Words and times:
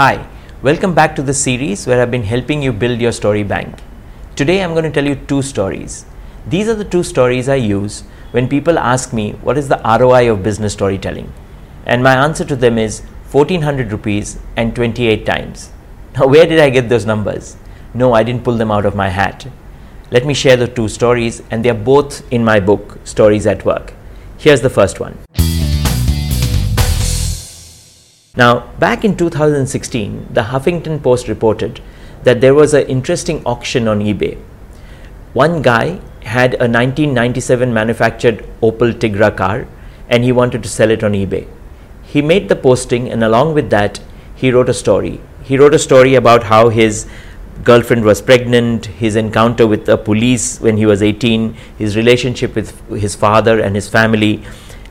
Hi, 0.00 0.26
welcome 0.62 0.94
back 0.94 1.14
to 1.16 1.22
the 1.22 1.34
series 1.34 1.86
where 1.86 2.00
I've 2.00 2.10
been 2.10 2.22
helping 2.22 2.62
you 2.62 2.72
build 2.72 3.02
your 3.02 3.12
story 3.12 3.42
bank. 3.42 3.80
Today 4.34 4.62
I'm 4.62 4.72
going 4.72 4.84
to 4.84 4.90
tell 4.90 5.06
you 5.06 5.14
two 5.14 5.42
stories. 5.42 6.06
These 6.46 6.68
are 6.68 6.74
the 6.74 6.86
two 6.86 7.02
stories 7.02 7.50
I 7.50 7.56
use 7.56 8.04
when 8.30 8.48
people 8.48 8.78
ask 8.78 9.12
me 9.12 9.32
what 9.42 9.58
is 9.58 9.68
the 9.68 9.78
ROI 9.84 10.32
of 10.32 10.42
business 10.42 10.72
storytelling. 10.72 11.30
And 11.84 12.02
my 12.02 12.14
answer 12.14 12.46
to 12.46 12.56
them 12.56 12.78
is 12.78 13.00
1400 13.30 13.92
rupees 13.92 14.38
and 14.56 14.74
28 14.74 15.26
times. 15.26 15.70
Now, 16.14 16.28
where 16.28 16.46
did 16.46 16.60
I 16.60 16.70
get 16.70 16.88
those 16.88 17.04
numbers? 17.04 17.58
No, 17.92 18.14
I 18.14 18.22
didn't 18.22 18.42
pull 18.42 18.56
them 18.56 18.70
out 18.70 18.86
of 18.86 18.96
my 18.96 19.10
hat. 19.10 19.48
Let 20.10 20.24
me 20.24 20.32
share 20.32 20.56
the 20.56 20.66
two 20.66 20.88
stories, 20.88 21.42
and 21.50 21.62
they 21.62 21.68
are 21.68 21.84
both 21.92 22.22
in 22.32 22.42
my 22.42 22.58
book, 22.58 23.00
Stories 23.04 23.46
at 23.46 23.66
Work. 23.66 23.92
Here's 24.38 24.62
the 24.62 24.70
first 24.70 24.98
one. 24.98 25.18
Now, 28.36 28.60
back 28.78 29.04
in 29.04 29.16
2016, 29.16 30.28
the 30.30 30.42
Huffington 30.42 31.02
Post 31.02 31.26
reported 31.26 31.80
that 32.22 32.40
there 32.40 32.54
was 32.54 32.72
an 32.74 32.86
interesting 32.86 33.42
auction 33.44 33.88
on 33.88 33.98
eBay. 33.98 34.38
One 35.32 35.62
guy 35.62 36.00
had 36.22 36.54
a 36.54 36.70
1997 36.70 37.74
manufactured 37.74 38.46
Opel 38.62 38.92
Tigra 38.92 39.36
car 39.36 39.66
and 40.08 40.22
he 40.22 40.30
wanted 40.30 40.62
to 40.62 40.68
sell 40.68 40.90
it 40.92 41.02
on 41.02 41.12
eBay. 41.12 41.48
He 42.04 42.22
made 42.22 42.48
the 42.48 42.56
posting, 42.56 43.10
and 43.10 43.22
along 43.22 43.54
with 43.54 43.70
that, 43.70 44.00
he 44.34 44.52
wrote 44.52 44.68
a 44.68 44.74
story. 44.74 45.20
He 45.42 45.56
wrote 45.56 45.74
a 45.74 45.78
story 45.78 46.14
about 46.14 46.44
how 46.44 46.68
his 46.68 47.08
girlfriend 47.64 48.04
was 48.04 48.22
pregnant, 48.22 48.86
his 48.86 49.16
encounter 49.16 49.66
with 49.66 49.86
the 49.86 49.96
police 49.96 50.60
when 50.60 50.76
he 50.76 50.86
was 50.86 51.02
18, 51.02 51.54
his 51.78 51.96
relationship 51.96 52.54
with 52.54 52.80
his 52.90 53.14
father 53.14 53.60
and 53.60 53.74
his 53.74 53.88
family, 53.88 54.42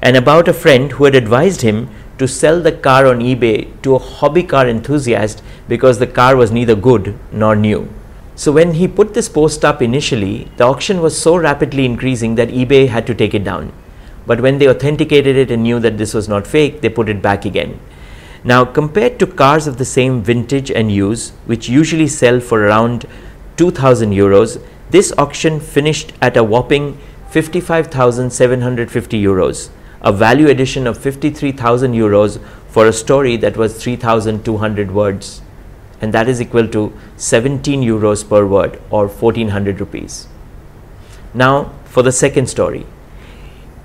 and 0.00 0.16
about 0.16 0.48
a 0.48 0.52
friend 0.52 0.92
who 0.92 1.04
had 1.04 1.16
advised 1.16 1.62
him 1.62 1.88
to 2.18 2.28
sell 2.28 2.60
the 2.60 2.72
car 2.72 3.06
on 3.06 3.20
eBay 3.20 3.80
to 3.82 3.94
a 3.94 3.98
hobby 3.98 4.42
car 4.42 4.68
enthusiast 4.68 5.42
because 5.68 5.98
the 5.98 6.06
car 6.06 6.36
was 6.36 6.50
neither 6.50 6.74
good 6.74 7.18
nor 7.32 7.54
new. 7.56 7.88
So, 8.34 8.52
when 8.52 8.74
he 8.74 8.86
put 8.86 9.14
this 9.14 9.28
post 9.28 9.64
up 9.64 9.82
initially, 9.82 10.48
the 10.56 10.64
auction 10.64 11.00
was 11.00 11.20
so 11.20 11.36
rapidly 11.36 11.84
increasing 11.84 12.36
that 12.36 12.48
eBay 12.48 12.88
had 12.88 13.06
to 13.08 13.14
take 13.14 13.34
it 13.34 13.44
down. 13.44 13.72
But 14.26 14.40
when 14.40 14.58
they 14.58 14.68
authenticated 14.68 15.36
it 15.36 15.50
and 15.50 15.62
knew 15.62 15.80
that 15.80 15.98
this 15.98 16.14
was 16.14 16.28
not 16.28 16.46
fake, 16.46 16.80
they 16.80 16.88
put 16.88 17.08
it 17.08 17.22
back 17.22 17.44
again. 17.44 17.80
Now, 18.44 18.64
compared 18.64 19.18
to 19.18 19.26
cars 19.26 19.66
of 19.66 19.78
the 19.78 19.84
same 19.84 20.22
vintage 20.22 20.70
and 20.70 20.92
use, 20.92 21.30
which 21.46 21.68
usually 21.68 22.06
sell 22.06 22.38
for 22.38 22.64
around 22.64 23.06
2000 23.56 24.12
euros, 24.12 24.62
this 24.90 25.12
auction 25.18 25.58
finished 25.58 26.12
at 26.22 26.36
a 26.36 26.44
whopping 26.44 26.96
55,750 27.30 29.22
euros, 29.22 29.70
a 30.02 30.12
value 30.12 30.48
addition 30.48 30.86
of 30.86 30.98
53,000 30.98 31.92
euros 31.92 32.40
for 32.68 32.86
a 32.86 32.92
story 32.92 33.36
that 33.36 33.56
was 33.56 33.82
3,200 33.82 34.92
words. 34.92 35.42
And 36.00 36.14
that 36.14 36.28
is 36.28 36.40
equal 36.40 36.68
to 36.68 36.92
17 37.16 37.82
euros 37.82 38.28
per 38.28 38.46
word 38.46 38.80
or 38.90 39.08
1400 39.08 39.80
rupees. 39.80 40.28
Now, 41.34 41.72
for 41.84 42.02
the 42.02 42.12
second 42.12 42.48
story. 42.48 42.86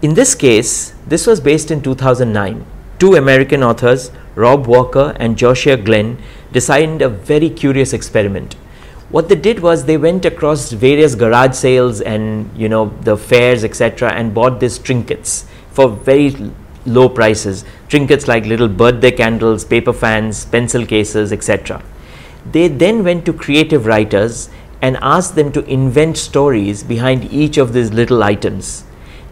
In 0.01 0.13
this 0.13 0.35
case, 0.35 0.93
this 1.07 1.25
was 1.25 1.39
based 1.39 1.71
in 1.71 1.81
2009. 1.81 2.65
Two 2.99 3.15
American 3.15 3.63
authors 3.63 4.11
Rob 4.35 4.67
Walker 4.67 5.15
and 5.17 5.37
Joshua 5.37 5.77
Glenn 5.77 6.17
designed 6.51 7.01
a 7.01 7.09
very 7.09 7.49
curious 7.49 7.93
experiment. 7.93 8.55
What 9.09 9.29
they 9.29 9.35
did 9.35 9.59
was 9.59 9.85
they 9.85 9.97
went 9.97 10.25
across 10.25 10.71
various 10.71 11.13
garage 11.13 11.55
sales 11.55 12.01
and 12.01 12.49
you 12.57 12.67
know 12.67 12.87
the 13.01 13.15
fairs 13.15 13.63
etc. 13.63 14.11
and 14.11 14.33
bought 14.33 14.59
these 14.59 14.79
trinkets 14.79 15.45
for 15.73 15.89
very 15.89 16.35
low 16.85 17.09
prices. 17.09 17.65
Trinkets 17.89 18.27
like 18.27 18.45
little 18.45 18.67
birthday 18.67 19.11
candles, 19.11 19.65
paper 19.65 19.93
fans, 19.93 20.45
pencil 20.45 20.85
cases 20.85 21.33
etc. 21.33 21.83
They 22.49 22.67
then 22.67 23.03
went 23.03 23.25
to 23.25 23.33
creative 23.33 23.85
writers 23.85 24.49
and 24.81 24.97
asked 25.01 25.35
them 25.35 25.51
to 25.53 25.63
invent 25.65 26.17
stories 26.17 26.83
behind 26.83 27.31
each 27.31 27.57
of 27.57 27.73
these 27.73 27.93
little 27.93 28.23
items. 28.23 28.83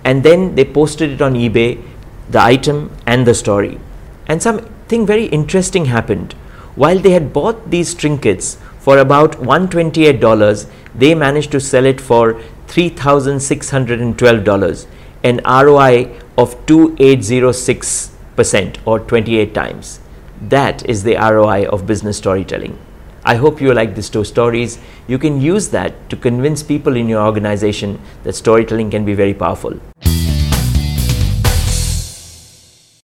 And 0.04 0.24
then 0.24 0.56
they 0.56 0.66
posted 0.66 1.12
it 1.12 1.22
on 1.22 1.36
eBay, 1.36 1.84
the 2.30 2.42
item 2.42 2.92
and 3.06 3.28
the 3.28 3.34
story. 3.34 3.80
And 4.28 4.42
something 4.42 5.06
very 5.06 5.26
interesting 5.26 5.86
happened. 5.86 6.34
While 6.76 7.00
they 7.00 7.12
had 7.12 7.34
bought 7.34 7.70
these 7.70 7.94
trinkets 7.94 8.58
for 8.80 8.98
about 8.98 9.34
$128, 9.34 10.66
they 10.96 11.14
managed 11.14 11.52
to 11.52 11.60
sell 11.60 11.86
it 11.86 12.00
for 12.00 12.42
$3,612, 12.68 14.86
an 15.24 15.40
ROI 15.46 16.10
of 16.38 16.66
2806% 16.66 18.78
or 18.86 19.00
28 19.00 19.54
times. 19.54 20.00
That 20.42 20.84
is 20.90 21.04
the 21.04 21.16
ROI 21.16 21.68
of 21.68 21.86
business 21.86 22.18
storytelling. 22.18 22.80
I 23.24 23.36
hope 23.36 23.62
you 23.62 23.72
like 23.74 23.94
these 23.94 24.10
two 24.10 24.24
stories. 24.24 24.80
You 25.08 25.20
can 25.20 25.40
use 25.40 25.70
that 25.70 26.10
to 26.10 26.16
convince 26.16 26.64
people 26.64 26.96
in 26.96 27.08
your 27.08 27.24
organization 27.24 28.00
that 28.24 28.34
storytelling 28.34 28.90
can 28.90 29.06
be 29.06 29.14
very 29.14 29.36
powerful. 29.36 29.80